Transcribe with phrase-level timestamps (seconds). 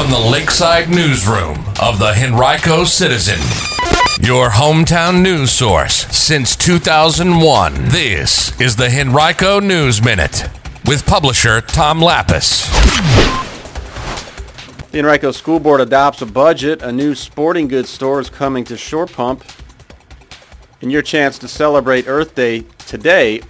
[0.00, 3.38] from the Lakeside Newsroom of the Henrico Citizen,
[4.26, 7.74] your hometown news source since 2001.
[7.88, 10.48] This is the Henrico News Minute
[10.86, 12.66] with publisher Tom Lappas.
[14.90, 16.80] The Henrico School Board adopts a budget.
[16.80, 19.44] A new sporting goods store is coming to Short Pump.
[20.80, 23.42] And your chance to celebrate Earth Day today.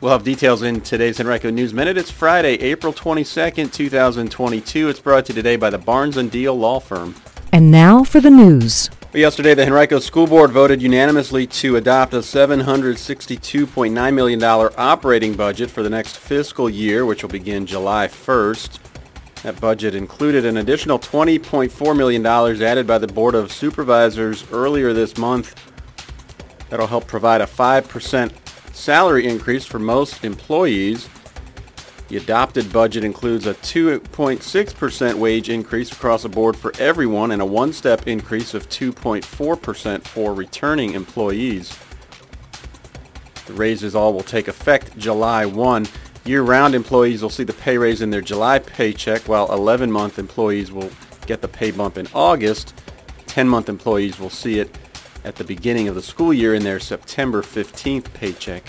[0.00, 1.98] We'll have details in today's Henrico News Minute.
[1.98, 4.88] It's Friday, April 22nd, 2022.
[4.88, 7.16] It's brought to you today by the Barnes & Diehl Law Firm.
[7.52, 8.90] And now for the news.
[9.12, 15.82] Yesterday, the Henrico School Board voted unanimously to adopt a $762.9 million operating budget for
[15.82, 18.78] the next fiscal year, which will begin July 1st.
[19.42, 25.18] That budget included an additional $20.4 million added by the Board of Supervisors earlier this
[25.18, 25.60] month.
[26.70, 28.30] That'll help provide a 5%
[28.72, 31.08] salary increase for most employees.
[32.08, 37.46] The adopted budget includes a 2.6% wage increase across the board for everyone and a
[37.46, 41.76] one-step increase of 2.4% for returning employees.
[43.46, 45.86] The raises all will take effect July 1.
[46.24, 50.90] Year-round employees will see the pay raise in their July paycheck, while 11-month employees will
[51.26, 52.74] get the pay bump in August.
[53.26, 54.74] 10-month employees will see it
[55.24, 58.64] at the beginning of the school year in their September 15th paycheck.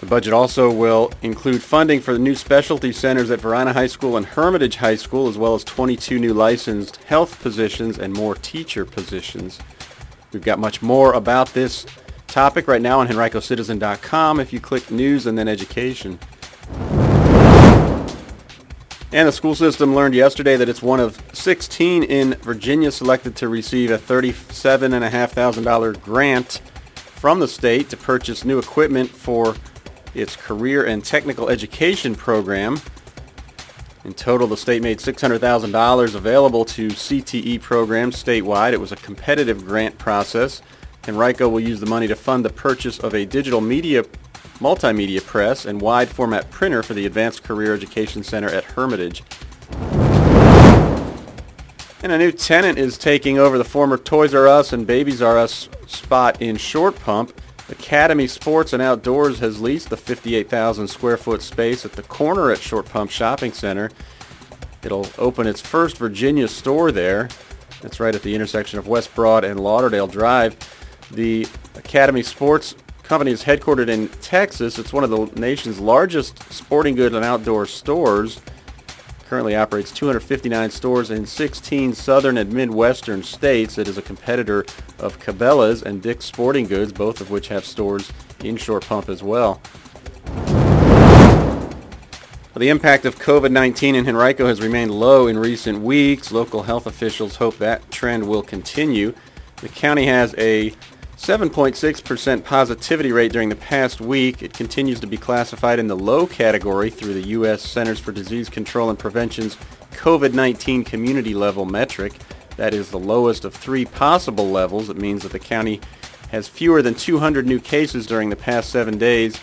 [0.00, 4.16] The budget also will include funding for the new specialty centers at Varina High School
[4.16, 8.84] and Hermitage High School, as well as 22 new licensed health positions and more teacher
[8.84, 9.60] positions.
[10.32, 11.86] We've got much more about this
[12.26, 16.18] topic right now on henricocitizen.com if you click news and then education.
[19.14, 23.48] And the school system learned yesterday that it's one of 16 in Virginia selected to
[23.48, 26.60] receive a $37,500 grant
[26.96, 29.54] from the state to purchase new equipment for
[30.16, 32.80] its career and technical education program.
[34.04, 38.72] In total, the state made $600,000 available to CTE programs statewide.
[38.72, 40.60] It was a competitive grant process.
[41.06, 44.04] Henrico will use the money to fund the purchase of a digital media
[44.64, 49.22] multimedia press and wide format printer for the Advanced Career Education Center at Hermitage.
[52.02, 55.38] And a new tenant is taking over the former Toys R Us and Babies R
[55.38, 57.38] Us spot in Short Pump.
[57.68, 62.58] Academy Sports and Outdoors has leased the 58,000 square foot space at the corner at
[62.58, 63.90] Short Pump Shopping Center.
[64.82, 67.28] It'll open its first Virginia store there.
[67.82, 70.56] That's right at the intersection of West Broad and Lauderdale Drive.
[71.10, 74.78] The Academy Sports company is headquartered in Texas.
[74.78, 78.40] It's one of the nation's largest sporting goods and outdoor stores.
[79.28, 83.78] Currently operates 259 stores in 16 southern and midwestern states.
[83.78, 84.64] It is a competitor
[84.98, 88.10] of Cabela's and Dick's Sporting Goods, both of which have stores
[88.42, 89.22] in Short Pump as.
[89.22, 89.60] Well,
[92.56, 96.30] the impact of COVID-19 in Henrico has remained low in recent weeks.
[96.30, 99.14] Local health officials hope that trend will continue.
[99.56, 100.72] The county has a
[101.16, 104.42] 7.6% positivity rate during the past week.
[104.42, 107.62] It continues to be classified in the low category through the U.S.
[107.62, 109.56] Centers for Disease Control and Prevention's
[109.92, 112.14] COVID-19 community level metric.
[112.56, 114.90] That is the lowest of three possible levels.
[114.90, 115.80] It means that the county
[116.30, 119.40] has fewer than 200 new cases during the past seven days,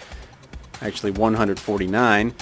[0.81, 2.33] actually 149.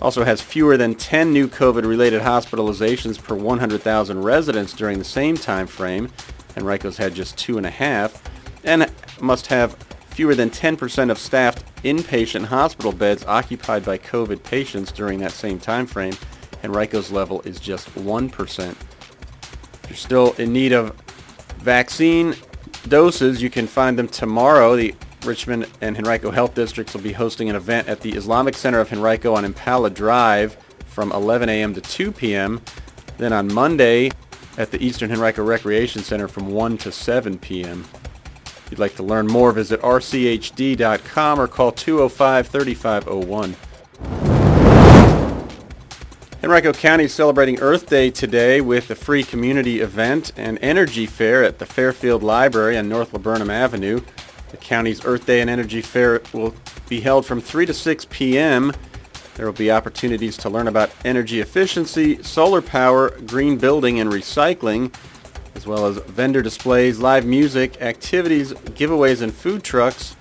[0.00, 5.66] Also has fewer than 10 new COVID-related hospitalizations per 100,000 residents during the same time
[5.66, 6.08] frame.
[6.54, 8.22] Henrico's had just two and a half
[8.68, 9.74] and must have
[10.10, 15.58] fewer than 10% of staffed inpatient hospital beds occupied by COVID patients during that same
[15.58, 16.12] time frame.
[16.62, 18.70] and Henrico's level is just 1%.
[18.70, 20.94] If you're still in need of
[21.60, 22.34] vaccine
[22.88, 24.76] doses, you can find them tomorrow.
[24.76, 28.80] The Richmond and Henrico Health Districts will be hosting an event at the Islamic Center
[28.80, 30.56] of Henrico on Impala Drive
[30.86, 31.74] from 11 a.m.
[31.74, 32.60] to 2 p.m.
[33.16, 34.10] Then on Monday
[34.58, 37.84] at the Eastern Henrico Recreation Center from 1 to 7 p.m.
[38.68, 43.54] If you'd like to learn more, visit rchd.com or call 205-3501.
[46.44, 51.44] Henrico County is celebrating Earth Day today with a free community event and energy fair
[51.44, 54.02] at the Fairfield Library on North Laburnum Avenue.
[54.50, 56.54] The county's Earth Day and Energy Fair will
[56.90, 58.74] be held from 3 to 6 p.m.
[59.36, 64.92] There will be opportunities to learn about energy efficiency, solar power, green building, and recycling,
[65.58, 70.14] as well as vendor displays, live music, activities, giveaways, and food trucks.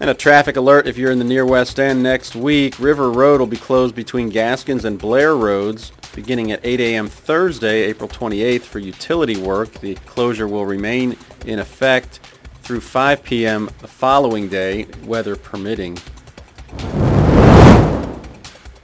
[0.00, 2.78] And a traffic alert if you're in the near West End next week.
[2.78, 7.08] River Road will be closed between Gaskins and Blair Roads beginning at 8 a.m.
[7.08, 9.72] Thursday, April 28th for utility work.
[9.74, 11.16] The closure will remain
[11.46, 12.18] in effect
[12.62, 13.70] through 5 p.m.
[13.80, 15.96] the following day, weather permitting.